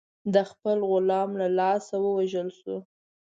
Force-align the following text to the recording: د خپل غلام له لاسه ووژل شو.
د 0.33 0.35
خپل 0.49 0.77
غلام 0.89 1.29
له 1.41 1.47
لاسه 1.59 1.95
ووژل 2.01 2.49
شو. 2.59 2.77